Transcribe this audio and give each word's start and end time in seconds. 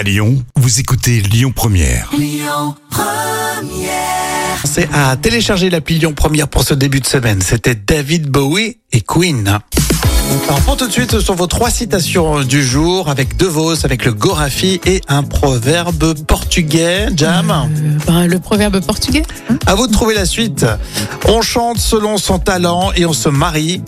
À 0.00 0.02
Lyon, 0.02 0.42
vous 0.56 0.80
écoutez 0.80 1.20
Lyon 1.20 1.52
Première. 1.54 2.10
C'est 4.64 4.88
à 4.94 5.14
télécharger 5.18 5.68
l'appli 5.68 5.98
Lyon 5.98 6.14
Première 6.14 6.48
pour 6.48 6.62
ce 6.62 6.72
début 6.72 7.00
de 7.00 7.06
semaine. 7.06 7.42
C'était 7.42 7.74
David 7.74 8.30
Bowie 8.30 8.78
et 8.92 9.02
Queen. 9.02 9.58
Alors 10.48 10.60
pour 10.62 10.78
tout 10.78 10.86
de 10.86 10.92
suite, 10.92 11.10
ce 11.10 11.20
sont 11.20 11.34
vos 11.34 11.48
trois 11.48 11.68
citations 11.68 12.40
du 12.44 12.64
jour 12.64 13.10
avec 13.10 13.36
De 13.36 13.44
Vos, 13.44 13.84
avec 13.84 14.06
le 14.06 14.14
Gorafi 14.14 14.80
et 14.86 15.02
un 15.08 15.22
proverbe 15.22 16.14
portugais. 16.24 17.08
Jam, 17.14 17.50
Euh, 17.50 17.98
ben, 18.06 18.26
le 18.26 18.38
proverbe 18.38 18.80
portugais. 18.82 19.24
à 19.66 19.74
vous 19.74 19.86
de 19.86 19.92
trouver 19.92 20.14
la 20.14 20.24
suite. 20.24 20.64
On 21.28 21.42
chante 21.42 21.76
selon 21.76 22.16
son 22.16 22.38
talent 22.38 22.90
et 22.96 23.04
on 23.04 23.12
se 23.12 23.28
marie. 23.28 23.82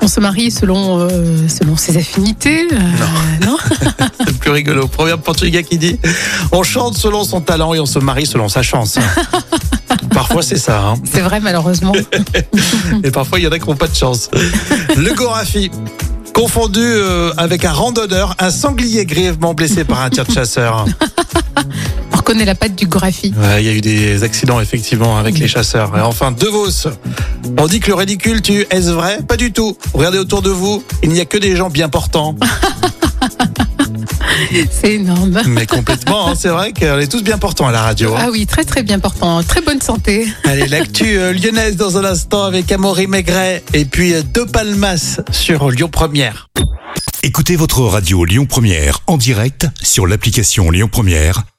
On 0.00 0.08
se 0.08 0.20
marie 0.20 0.50
selon, 0.50 0.98
euh, 1.00 1.08
selon 1.48 1.76
ses 1.76 1.96
affinités. 1.96 2.66
euh, 2.72 3.46
non. 3.46 3.56
C'est 4.18 4.26
le 4.26 4.32
plus 4.34 4.50
rigolo. 4.50 4.86
Proverbe 4.88 5.20
portugais 5.22 5.62
qui 5.62 5.78
dit 5.78 5.98
On 6.50 6.62
chante 6.62 6.96
selon 6.96 7.24
son 7.24 7.40
talent 7.40 7.72
et 7.74 7.80
on 7.80 7.86
se 7.86 7.98
marie 7.98 8.26
selon 8.26 8.48
sa 8.48 8.62
chance. 8.62 8.98
Parfois 10.12 10.42
c'est 10.42 10.58
ça. 10.58 10.80
hein. 10.88 10.94
C'est 11.10 11.20
vrai, 11.20 11.40
malheureusement. 11.40 11.92
Et 13.04 13.10
parfois, 13.10 13.38
il 13.38 13.44
y 13.44 13.46
en 13.46 13.52
a 13.52 13.58
qui 13.58 13.66
n'ont 13.68 13.76
pas 13.76 13.86
de 13.88 13.94
chance. 13.94 14.30
Le 14.96 15.14
Gorafi, 15.14 15.70
confondu 16.34 16.80
euh, 16.82 17.32
avec 17.38 17.64
un 17.64 17.72
randonneur, 17.72 18.34
un 18.38 18.50
sanglier 18.50 19.06
grièvement 19.06 19.54
blessé 19.54 19.84
par 19.84 20.02
un 20.02 20.10
tir 20.10 20.24
de 20.26 20.32
chasseur. 20.32 20.84
On 22.22 22.24
reconnaît 22.24 22.44
la 22.44 22.54
patte 22.54 22.76
du 22.76 22.86
graphie. 22.86 23.34
Ouais, 23.36 23.64
il 23.64 23.66
y 23.66 23.68
a 23.68 23.72
eu 23.72 23.80
des 23.80 24.22
accidents, 24.22 24.60
effectivement, 24.60 25.18
avec 25.18 25.40
les 25.40 25.48
chasseurs. 25.48 25.90
Et 25.98 26.00
enfin, 26.00 26.30
De 26.30 26.46
Vos. 26.46 26.68
On 27.58 27.66
dit 27.66 27.80
que 27.80 27.88
le 27.88 27.94
ridicule 27.94 28.40
tue. 28.40 28.64
Est-ce 28.70 28.90
vrai? 28.90 29.18
Pas 29.26 29.36
du 29.36 29.52
tout. 29.52 29.76
Regardez 29.92 30.18
autour 30.18 30.40
de 30.40 30.50
vous, 30.50 30.84
il 31.02 31.08
n'y 31.08 31.18
a 31.18 31.24
que 31.24 31.36
des 31.36 31.56
gens 31.56 31.68
bien 31.68 31.88
portants. 31.88 32.36
C'est 34.70 34.94
énorme. 34.94 35.42
Mais 35.48 35.66
complètement, 35.66 36.28
hein, 36.28 36.34
c'est 36.38 36.48
vrai 36.48 36.72
qu'on 36.72 36.98
est 37.00 37.10
tous 37.10 37.22
bien 37.24 37.38
portants 37.38 37.66
à 37.66 37.72
la 37.72 37.82
radio. 37.82 38.14
hein. 38.14 38.20
Ah 38.26 38.28
oui, 38.30 38.46
très 38.46 38.64
très 38.64 38.84
bien 38.84 39.00
portant. 39.00 39.42
Très 39.42 39.60
bonne 39.60 39.80
santé. 39.80 40.28
Allez, 40.44 40.66
l'actu 40.68 41.18
euh, 41.18 41.32
lyonnaise 41.32 41.74
dans 41.76 41.98
un 41.98 42.04
instant 42.04 42.44
avec 42.44 42.70
Amaury 42.70 43.08
Maigret 43.08 43.64
et 43.74 43.84
puis 43.84 44.14
euh, 44.14 44.22
De 44.22 44.42
Palmas 44.44 45.18
sur 45.32 45.70
Lyon 45.70 45.88
Première. 45.90 46.48
Écoutez 47.24 47.56
votre 47.56 47.80
radio 47.82 48.24
Lyon 48.24 48.46
Première 48.46 49.00
en 49.08 49.16
direct 49.16 49.66
sur 49.82 50.06
l'application 50.06 50.70
Lyon 50.70 50.88
Première, 50.90 51.42